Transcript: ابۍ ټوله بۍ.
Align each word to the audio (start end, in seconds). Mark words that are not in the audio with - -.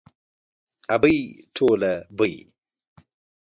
ابۍ 0.95 1.17
ټوله 1.55 1.93
بۍ. 2.17 2.33